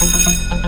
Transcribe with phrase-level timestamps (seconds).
[0.00, 0.59] Muito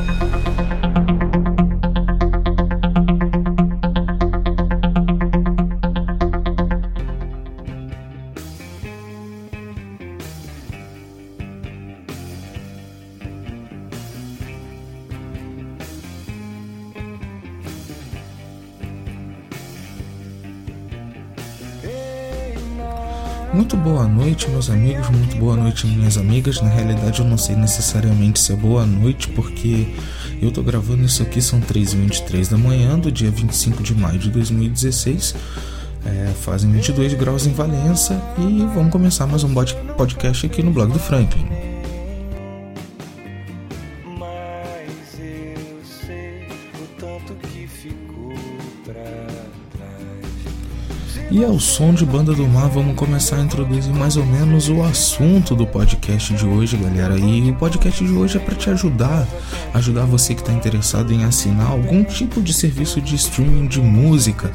[24.42, 26.60] noite, meus amigos, muito boa noite, minhas amigas.
[26.60, 29.86] Na realidade, eu não sei necessariamente se é boa noite, porque
[30.40, 34.30] eu tô gravando isso aqui, são 3h23 da manhã do dia 25 de maio de
[34.30, 35.34] 2016.
[36.04, 39.54] É, fazem 22 graus em Valença e vamos começar mais um
[39.96, 41.71] podcast aqui no blog do Franklin.
[51.32, 54.82] E ao som de Banda do Mar, vamos começar a introduzir mais ou menos o
[54.82, 57.18] assunto do podcast de hoje, galera.
[57.18, 59.26] E o podcast de hoje é para te ajudar,
[59.72, 64.52] ajudar você que está interessado em assinar algum tipo de serviço de streaming de música,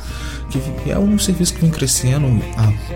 [0.52, 2.28] que é um serviço que vem crescendo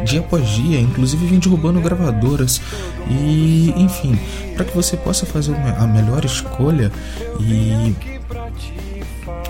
[0.06, 2.62] dia após dia, inclusive vem derrubando gravadoras.
[3.09, 4.16] E, enfim,
[4.54, 6.92] para que você possa fazer a melhor escolha
[7.40, 7.96] e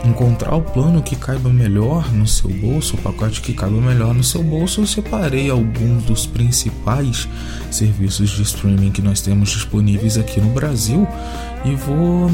[0.06, 4.24] encontrar o plano que caiba melhor no seu bolso, o pacote que caiba melhor no
[4.24, 7.28] seu bolso, eu separei alguns dos principais
[7.70, 11.08] serviços de streaming que nós temos disponíveis aqui no Brasil
[11.64, 12.32] e vou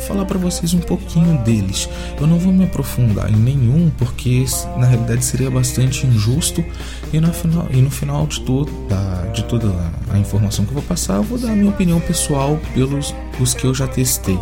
[0.00, 1.88] falar para vocês um pouquinho deles.
[2.20, 4.44] Eu não vou me aprofundar em nenhum porque
[4.76, 6.64] na realidade seria bastante injusto
[7.12, 8.70] e, no final, e no final de, toda,
[9.34, 9.72] de toda
[10.10, 13.54] a informação que eu vou passar, eu vou dar a minha opinião pessoal pelos os
[13.54, 14.38] que eu já testei.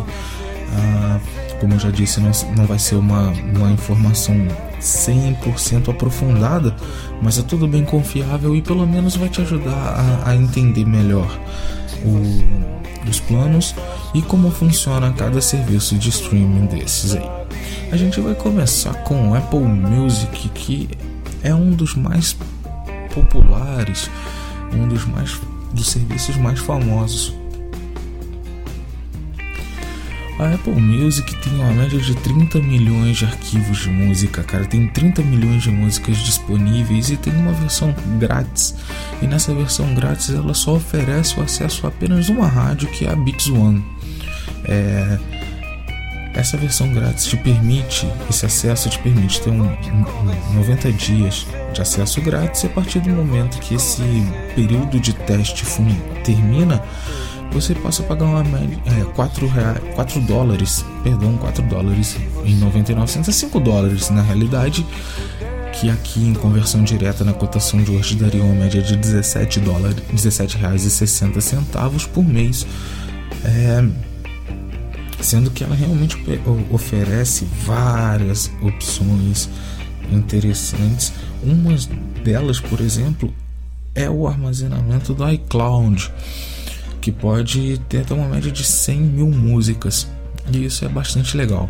[0.71, 1.19] Ah,
[1.59, 4.35] como eu já disse, não, não vai ser uma, uma informação
[4.79, 6.75] 100% aprofundada,
[7.21, 11.29] mas é tudo bem confiável e pelo menos vai te ajudar a, a entender melhor
[12.03, 13.75] o, os planos
[14.13, 17.29] e como funciona cada serviço de streaming desses aí.
[17.91, 20.89] A gente vai começar com o Apple Music, que
[21.43, 22.37] é um dos mais
[23.13, 24.09] populares,
[24.73, 25.39] um dos mais
[25.73, 27.38] dos serviços mais famosos
[30.39, 34.65] a Apple Music tem uma média de 30 milhões de arquivos de música, cara.
[34.65, 38.73] Tem 30 milhões de músicas disponíveis e tem uma versão grátis.
[39.21, 43.11] E nessa versão grátis ela só oferece o acesso a apenas uma rádio que é
[43.11, 43.83] a Beats One.
[44.63, 45.19] É...
[46.33, 51.81] Essa versão grátis te permite, esse acesso te permite ter um, um, 90 dias de
[51.81, 54.01] acesso grátis e a partir do momento que esse
[54.55, 55.65] período de teste
[56.23, 56.81] termina,
[57.51, 62.15] você passa a pagar uma média é, 4, reais, 4 dólares, perdão, 4 dólares
[62.45, 64.85] em 99 centavos, 5 dólares na realidade,
[65.73, 70.03] que aqui em conversão direta na cotação de hoje daria uma média de 17 dólares,
[70.11, 72.65] 17 reais e 60 centavos por mês.
[73.43, 73.83] É,
[75.21, 76.17] sendo que ela realmente
[76.71, 79.49] oferece várias opções
[80.11, 81.13] interessantes.
[81.43, 81.75] Uma
[82.23, 83.33] delas, por exemplo,
[83.93, 86.11] é o armazenamento do iCloud
[87.01, 90.07] que pode ter até uma média de 100 mil músicas.
[90.51, 91.69] E isso é bastante legal.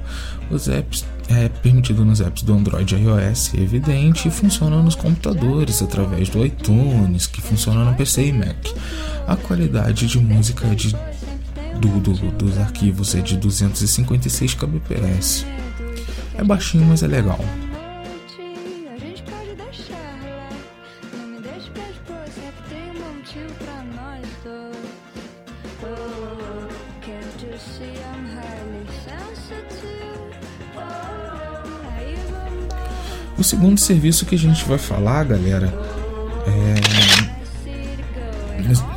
[0.50, 4.96] Os apps é permitido nos apps do Android e iOS, é evidente, e funciona nos
[4.96, 8.68] computadores através do iTunes, que funciona no PC e Mac.
[9.28, 10.96] A qualidade de música de,
[11.80, 15.46] do, do, dos arquivos é de 256 kbps.
[16.36, 17.40] É baixinho, mas é legal.
[33.50, 35.74] Segundo serviço que a gente vai falar, galera,
[36.46, 37.40] é.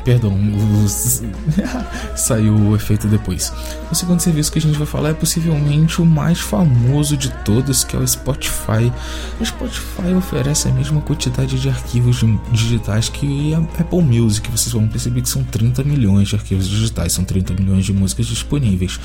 [0.04, 0.36] Perdão,
[0.84, 1.22] os...
[2.16, 3.52] saiu o efeito depois.
[3.90, 7.84] O segundo serviço que a gente vai falar é possivelmente o mais famoso de todos,
[7.84, 8.92] que é o Spotify.
[9.40, 14.50] O Spotify oferece a mesma quantidade de arquivos digitais que a Apple Music.
[14.50, 18.26] Vocês vão perceber que são 30 milhões de arquivos digitais, são 30 milhões de músicas
[18.26, 18.98] disponíveis.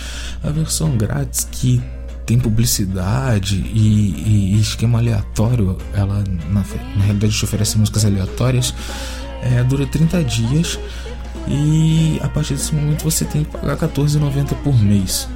[0.43, 1.81] A versão grátis que
[2.27, 6.61] tem publicidade e, e, esquema aleatório, ela na,
[6.95, 8.73] na realidade te oferece músicas aleatórias,
[9.41, 10.77] é, dura 30 dias
[11.47, 15.29] e a partir desse momento você tem que pagar R$14,90 por mês.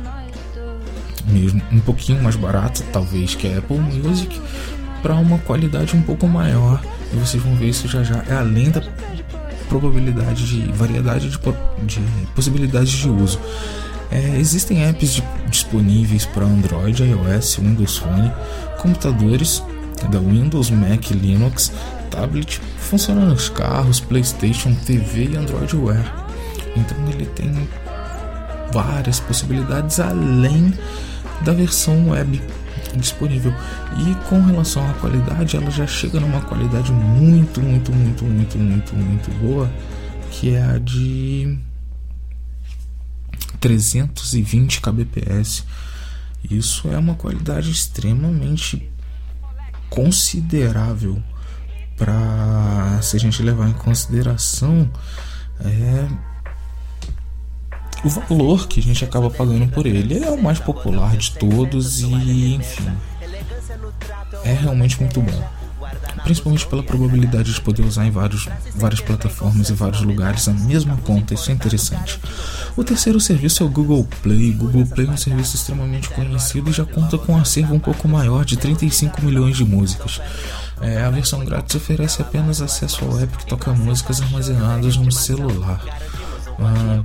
[1.27, 4.41] Mesmo um pouquinho mais barato, talvez, que a Apple Music,
[5.01, 6.83] para uma qualidade um pouco maior.
[7.13, 8.21] E vocês vão ver isso já já.
[8.27, 8.81] É além da
[9.69, 11.37] probabilidade de variedade de,
[11.85, 12.01] de
[12.35, 13.39] possibilidades de uso.
[14.11, 18.31] É, existem apps de, disponíveis para Android, iOS, Windows Phone,
[18.77, 19.63] computadores
[20.09, 21.71] da Windows, Mac, Linux,
[22.09, 26.27] tablet, funciona nos carros, PlayStation, TV e Android Wear.
[26.75, 27.67] Então ele tem
[28.73, 30.73] várias possibilidades além
[31.41, 32.41] da versão web
[32.95, 33.53] disponível.
[33.97, 38.95] E com relação à qualidade, ela já chega numa qualidade muito, muito, muito, muito, muito,
[38.95, 39.71] muito boa,
[40.29, 41.57] que é a de
[43.61, 45.63] 320 kbps.
[46.49, 48.89] Isso é uma qualidade extremamente
[49.89, 51.21] considerável
[51.95, 54.89] para se a gente levar em consideração
[55.59, 56.07] é,
[58.03, 60.15] o valor que a gente acaba pagando por ele.
[60.15, 62.91] Ele é o mais popular de todos e, enfim,
[64.43, 65.60] é realmente muito bom.
[66.23, 70.97] Principalmente pela probabilidade de poder usar em vários, várias plataformas e vários lugares a mesma
[70.97, 72.19] conta, isso é interessante.
[72.75, 74.51] O terceiro serviço é o Google Play.
[74.51, 78.07] Google Play é um serviço extremamente conhecido e já conta com um acervo um pouco
[78.07, 80.21] maior de 35 milhões de músicas.
[80.79, 85.81] É, a versão grátis oferece apenas acesso ao app que toca músicas armazenadas no celular.
[86.59, 87.03] Ah,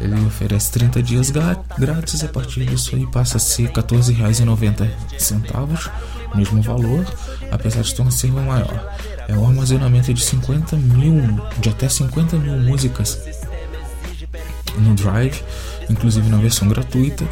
[0.00, 1.30] ele oferece 30 dias
[1.78, 5.90] grátis, a partir disso aí passa a ser R$ 14,90,
[6.34, 7.04] mesmo valor,
[7.50, 8.96] apesar de ter um acervo maior.
[9.28, 13.18] É um armazenamento de 50 mil, de até 50 mil músicas
[14.78, 15.42] no Drive,
[15.88, 17.24] inclusive na versão gratuita,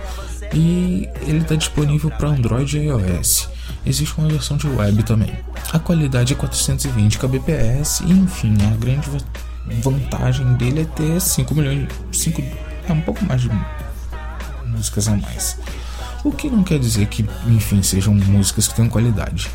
[0.55, 3.49] e ele está disponível para Android e iOS.
[3.85, 5.33] Existe uma versão de web também.
[5.73, 9.09] A qualidade é 420 kbps e enfim, a grande
[9.83, 12.43] vantagem dele é ter 5 milhões, 5,
[12.89, 13.49] é um pouco mais de
[14.73, 15.57] músicas a mais.
[16.25, 19.51] O que não quer dizer que, enfim, sejam músicas que tenham qualidade.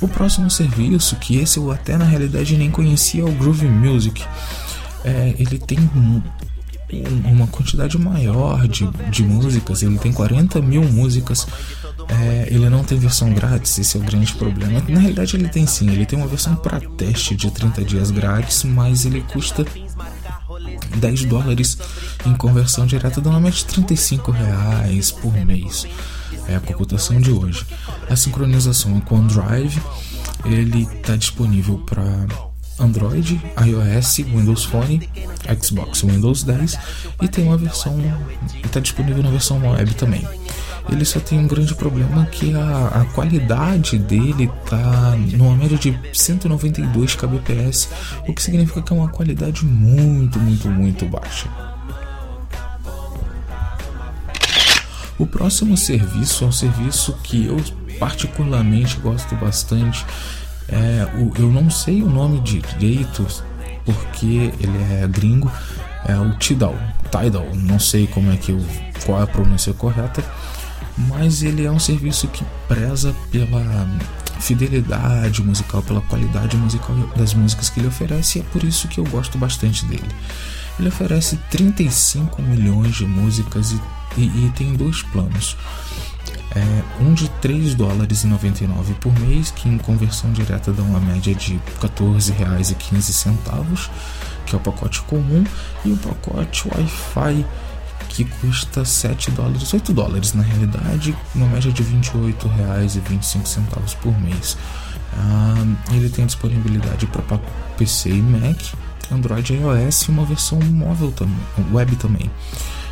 [0.00, 4.24] O próximo serviço, que esse eu até na realidade nem conhecia, é o Groove Music.
[5.04, 5.78] É, ele tem
[7.24, 11.46] uma quantidade maior de, de músicas, ele tem 40 mil músicas.
[12.08, 14.82] É, ele não tem versão grátis, esse é o grande problema.
[14.88, 18.64] Na realidade, ele tem sim, ele tem uma versão para teste de 30 dias grátis,
[18.64, 19.64] mas ele custa
[20.96, 21.78] 10 dólares
[22.26, 25.86] em conversão direta, dando mais de 35 reais por mês.
[26.48, 27.64] É a cotação de hoje.
[28.08, 29.80] A sincronização com o Drive,
[30.44, 32.02] ele está disponível para
[32.78, 35.08] Android, iOS, Windows Phone,
[35.62, 36.78] Xbox, Windows 10
[37.20, 37.96] e tem uma versão
[38.64, 40.26] está disponível na versão web também.
[40.90, 45.98] Ele só tem um grande problema que a, a qualidade dele tá numa média de
[46.12, 47.88] 192 kbps,
[48.26, 51.48] o que significa que é uma qualidade muito, muito, muito baixa.
[55.18, 57.56] O próximo serviço é um serviço que eu
[57.98, 60.04] particularmente gosto bastante
[60.68, 63.26] é, o, eu não sei o nome direito
[63.84, 65.50] porque ele é gringo.
[66.04, 66.76] É o Tidal,
[67.10, 68.60] Tidal, não sei como é que eu,
[69.06, 70.24] qual é a pronúncia correta,
[70.96, 73.88] mas ele é um serviço que preza pela
[74.40, 78.98] fidelidade musical, pela qualidade musical das músicas que ele oferece, e é por isso que
[78.98, 80.08] eu gosto bastante dele.
[80.78, 83.80] Ele oferece 35 milhões de músicas e,
[84.16, 85.56] e, e tem dois planos
[86.54, 91.00] é, um de 3 dólares e 99 por mês, que em conversão direta dá uma
[91.00, 93.90] média de 14 reais e 15 centavos,
[94.44, 95.44] que é o pacote comum,
[95.84, 97.46] e o pacote Wi-Fi
[98.12, 103.48] que custa 7 dólares, 8 dólares na realidade, uma média de 28 reais e 25
[103.48, 104.56] centavos por mês.
[105.14, 107.38] Ah, ele tem disponibilidade para
[107.78, 108.60] PC e Mac,
[109.10, 111.36] Android e iOS e uma versão móvel também,
[111.72, 112.30] web também.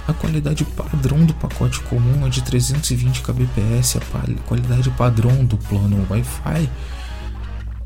[0.08, 6.06] A qualidade padrão do pacote comum é de 320 kbps, a qualidade padrão do plano
[6.10, 6.68] Wi-Fi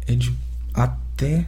[0.06, 0.32] é de
[0.72, 1.46] até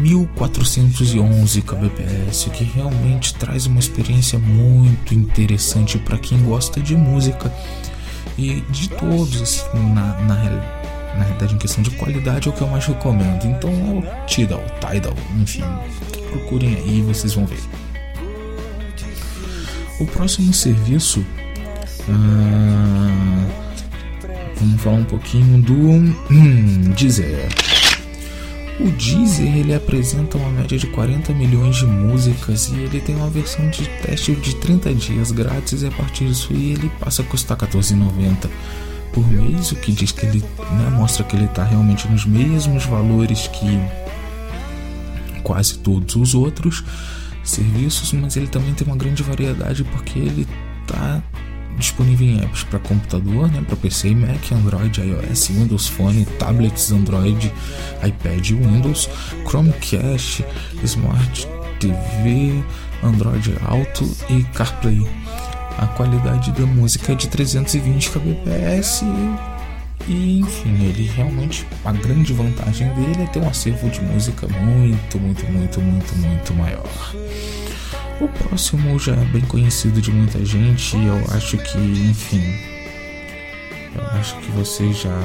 [0.00, 7.52] 1411 kbps, que realmente traz uma experiência muito interessante para quem gosta de música
[8.38, 10.34] e de todos, assim, na, na,
[11.16, 13.44] na realidade, em questão de qualidade, é o que eu mais recomendo.
[13.44, 15.64] Então é o Tidal, Tidal, enfim,
[16.30, 17.60] procurem aí vocês vão ver.
[20.00, 21.24] O próximo serviço.
[22.08, 23.46] Ah,
[24.56, 27.48] vamos falar um pouquinho do hum, Deezer.
[28.80, 33.28] O Deezer ele apresenta uma média de 40 milhões de músicas e ele tem uma
[33.28, 37.58] versão de teste de 30 dias grátis e a partir disso ele passa a custar
[37.60, 38.48] R$14,90
[39.12, 42.86] por mês, o que diz que ele né, mostra que ele está realmente nos mesmos
[42.86, 43.78] valores que
[45.42, 46.82] quase todos os outros
[47.42, 50.46] serviços, mas ele também tem uma grande variedade porque ele
[50.82, 51.22] está
[51.80, 57.52] disponível em apps para computador, né, para PC, Mac, Android, iOS, Windows Phone, tablets, Android,
[58.06, 59.08] iPad, Windows,
[59.48, 60.44] Chromecast,
[60.84, 61.48] Smart
[61.80, 62.62] TV,
[63.02, 65.06] Android Auto e CarPlay.
[65.78, 69.02] A qualidade da música é de 320 kbps
[70.06, 75.18] e enfim, ele realmente a grande vantagem dele é ter um acervo de música muito,
[75.18, 77.14] muito, muito, muito, muito maior.
[78.20, 82.42] O próximo já é bem conhecido de muita gente e eu acho que, enfim,
[83.94, 85.18] eu acho que vocês já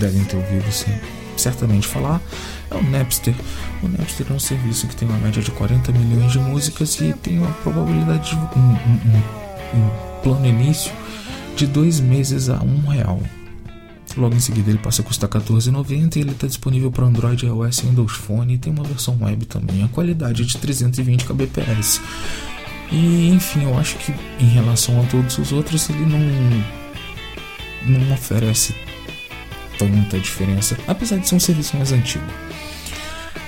[0.00, 0.98] devem ter ouvido sim,
[1.36, 2.22] certamente falar.
[2.70, 3.34] É o Napster.
[3.82, 7.12] O Napster é um serviço que tem uma média de 40 milhões de músicas e
[7.12, 10.92] tem uma probabilidade de um, um, um plano início
[11.56, 13.20] de dois meses a um real.
[14.16, 17.78] Logo em seguida ele passa a custar R$14,90 e ele está disponível para Android, iOS
[17.78, 19.82] e Windows Phone e tem uma versão web também.
[19.84, 22.00] A qualidade é de 320 kbps.
[22.90, 26.86] E enfim, eu acho que em relação a todos os outros ele não
[27.86, 28.74] não oferece
[29.78, 32.24] tanta diferença, apesar de ser um serviço mais antigo.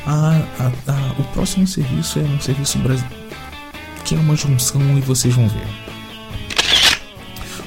[0.07, 2.79] A, a, a, o próximo serviço é um serviço
[4.05, 5.67] que é uma junção e vocês vão ver.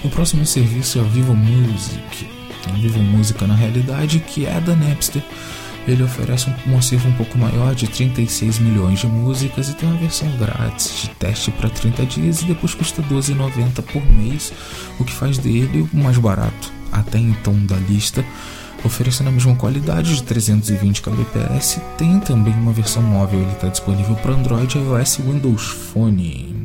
[0.03, 2.27] O próximo serviço é o Vivo Music,
[2.69, 5.23] Vivo Música na realidade, que é da Napster.
[5.87, 9.89] Ele oferece um, um acervo um pouco maior de 36 milhões de músicas e tem
[9.89, 14.53] uma versão grátis de teste para 30 dias e depois custa 12,90 por mês,
[14.99, 18.23] o que faz dele o mais barato até então da lista
[18.83, 21.79] oferecendo a mesma qualidade de 320 kbps.
[21.97, 26.60] Tem também uma versão móvel, ele está disponível para Android, iOS e Windows Phone.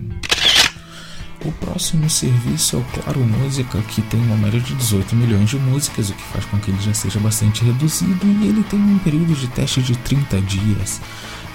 [1.46, 5.56] O próximo serviço é o Claro Música, que tem uma média de 18 milhões de
[5.56, 8.98] músicas, o que faz com que ele já seja bastante reduzido e ele tem um
[8.98, 11.00] período de teste de 30 dias.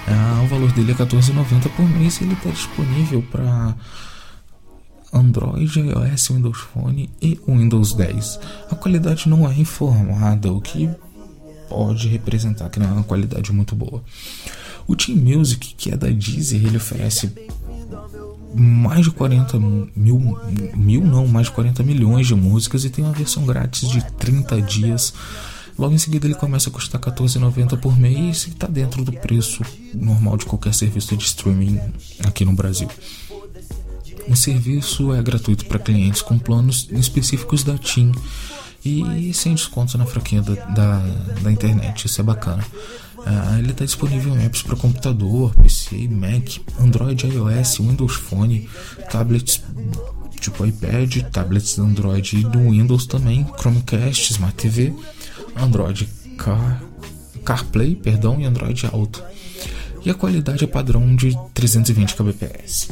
[0.08, 3.76] Ah, o valor dele é R$14,90 por mês e ele está disponível para
[5.12, 8.40] Android, iOS, Windows Phone e Windows 10.
[8.70, 10.88] A qualidade não é informada, o que
[11.68, 14.02] pode representar que não é uma qualidade muito boa.
[14.86, 17.30] O Team Music, que é da Deezer, ele oferece
[18.54, 19.58] mais de 40
[19.94, 20.38] mil,
[20.74, 24.60] mil não, mais de 40 milhões de músicas e tem uma versão grátis de 30
[24.62, 25.14] dias.
[25.78, 29.62] Logo em seguida ele começa a custar R$14,90 por mês e está dentro do preço
[29.94, 31.80] normal de qualquer serviço de streaming
[32.24, 32.88] aqui no Brasil.
[34.28, 38.12] O serviço é gratuito para clientes com planos específicos da TIM
[38.84, 40.98] e sem desconto na franquia da, da,
[41.42, 42.06] da internet.
[42.06, 42.64] Isso é bacana.
[43.24, 48.68] Uh, ele está disponível em apps para computador, PC, Mac, Android, iOS, Windows Phone,
[49.10, 49.62] tablets
[50.40, 54.92] tipo iPad, tablets do Android e do Windows também, Chromecast, Smart TV,
[55.56, 56.82] Android Car,
[57.44, 59.22] CarPlay, perdão, e Android Auto.
[60.04, 62.90] E a qualidade é padrão de 320 kbps.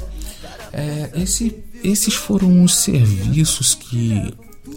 [0.72, 4.32] É, esse, esses foram os serviços que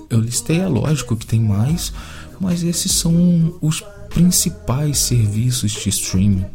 [0.10, 0.60] eu listei.
[0.60, 1.94] É lógico que tem mais,
[2.40, 6.46] mas esses são os principais serviços de streaming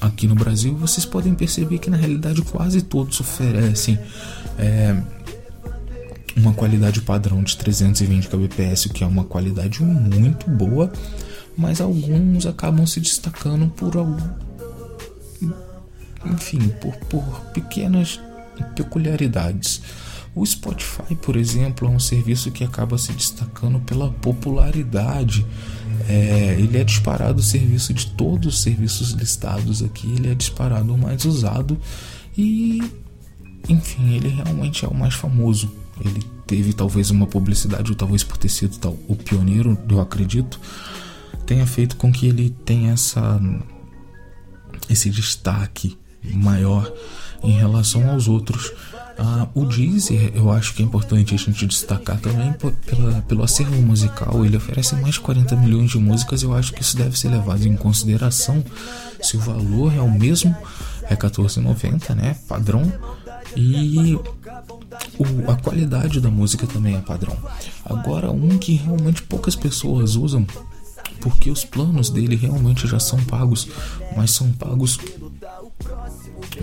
[0.00, 0.76] aqui no Brasil.
[0.76, 3.98] Vocês podem perceber que na realidade quase todos oferecem
[4.58, 4.96] é,
[6.36, 10.92] uma qualidade padrão de 320 kbps, o que é uma qualidade muito boa,
[11.56, 14.46] mas alguns acabam se destacando por algum
[16.24, 18.20] enfim, por, por pequenas
[18.74, 19.80] peculiaridades.
[20.34, 25.46] O Spotify, por exemplo, é um serviço que acaba se destacando pela popularidade.
[26.08, 30.94] É, ele é disparado o serviço de todos os serviços listados aqui, ele é disparado
[30.94, 31.76] o mais usado
[32.36, 32.80] e,
[33.68, 35.70] enfim, ele realmente é o mais famoso.
[36.04, 40.60] Ele teve talvez uma publicidade, ou talvez por ter sido tal, o pioneiro, eu acredito,
[41.44, 43.40] tenha feito com que ele tenha essa,
[44.88, 46.92] esse destaque maior
[47.42, 48.72] em relação aos outros.
[49.18, 53.80] Ah, o Deezer, eu acho que é importante a gente destacar também pela, pelo acervo
[53.80, 54.44] musical.
[54.44, 56.42] Ele oferece mais de 40 milhões de músicas.
[56.42, 58.62] Eu acho que isso deve ser levado em consideração
[59.22, 60.54] se o valor é o mesmo,
[61.04, 62.36] é 14,90, né?
[62.46, 62.92] Padrão.
[63.56, 64.14] E
[65.18, 67.36] o, a qualidade da música também é padrão.
[67.84, 70.46] Agora, um que realmente poucas pessoas usam,
[71.20, 73.66] porque os planos dele realmente já são pagos,
[74.14, 74.98] mas são pagos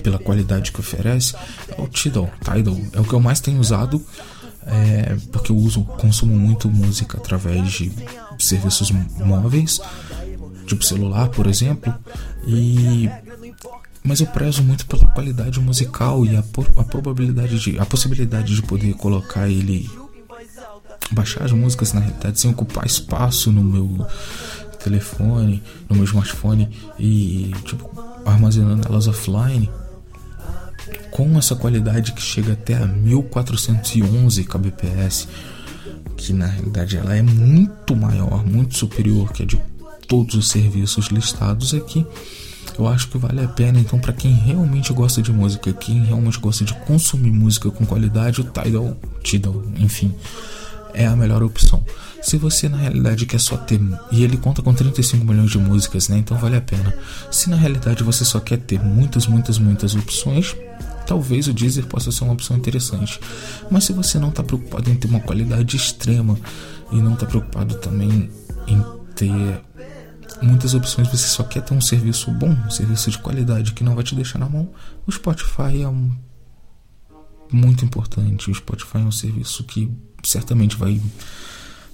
[0.02, 1.36] pela qualidade que oferece
[1.68, 2.30] é o Tidal.
[2.44, 4.04] Tidal é o que eu mais tenho usado
[4.66, 7.92] é, porque eu uso, consumo muito música através de
[8.40, 9.82] serviços móveis,
[10.66, 11.94] tipo celular, por exemplo,
[12.48, 13.10] e
[14.04, 16.44] mas eu prezo muito pela qualidade musical e a,
[16.78, 19.90] a probabilidade de, a possibilidade de poder colocar ele
[21.12, 24.06] baixar as músicas na realidade sem ocupar espaço no meu
[24.84, 26.70] telefone, no meu smartphone
[27.00, 27.90] e tipo
[28.26, 29.70] armazenando elas offline
[31.12, 35.28] com essa qualidade que chega até a 1411 kbps,
[36.18, 39.60] que na realidade ela é muito maior, muito superior que a de
[40.08, 42.06] todos os serviços listados aqui.
[42.78, 46.40] Eu acho que vale a pena então para quem realmente gosta de música, quem realmente
[46.40, 50.14] gosta de consumir música com qualidade, o Tidal, Tidal, enfim,
[50.94, 51.84] é a melhor opção.
[52.22, 53.80] Se você na realidade quer só ter.
[54.12, 56.18] E ele conta com 35 milhões de músicas, né?
[56.18, 56.94] Então vale a pena.
[57.32, 60.56] Se na realidade você só quer ter muitas, muitas, muitas opções,
[61.06, 63.20] talvez o Deezer possa ser uma opção interessante.
[63.70, 66.38] Mas se você não está preocupado em ter uma qualidade extrema
[66.92, 68.30] e não está preocupado também
[68.68, 68.86] em
[69.16, 69.62] ter
[70.42, 73.96] muitas opções, você só quer ter um serviço bom, um serviço de qualidade que não
[73.96, 74.70] vai te deixar na mão,
[75.06, 76.12] o Spotify é um
[77.52, 78.50] muito importante.
[78.50, 79.92] O Spotify é um serviço que
[80.24, 81.02] certamente vai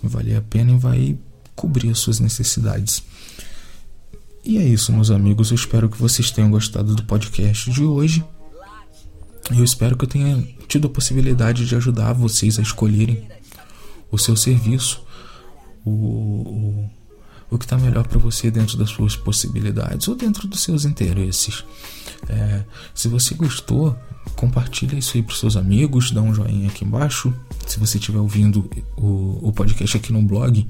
[0.01, 1.17] valer a pena e vai
[1.55, 3.03] cobrir as suas necessidades.
[4.43, 5.51] E é isso, meus amigos.
[5.51, 8.23] Eu espero que vocês tenham gostado do podcast de hoje.
[9.51, 13.27] Eu espero que eu tenha tido a possibilidade de ajudar vocês a escolherem
[14.11, 15.03] o seu serviço,
[15.85, 16.89] o,
[17.49, 21.63] o que está melhor para você dentro das suas possibilidades ou dentro dos seus interesses.
[22.27, 22.63] É,
[22.93, 23.97] se você gostou,
[24.35, 27.33] compartilha isso aí para seus amigos, dá um joinha aqui embaixo.
[27.65, 30.67] Se você estiver ouvindo o, o podcast aqui no blog,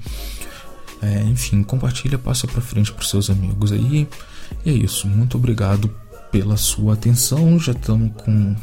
[1.02, 4.08] é, enfim, compartilha, passa para frente para seus amigos aí.
[4.64, 5.06] E é isso.
[5.06, 5.94] Muito obrigado
[6.30, 7.58] pela sua atenção.
[7.58, 8.56] Já estamos com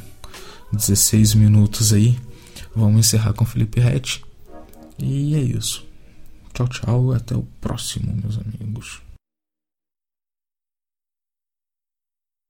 [0.71, 2.17] 16 minutos aí.
[2.75, 4.23] Vamos encerrar com Felipe Rett.
[4.99, 5.86] E é isso.
[6.57, 7.11] Tchau, tchau.
[7.11, 8.99] Até o próximo, meus amigos.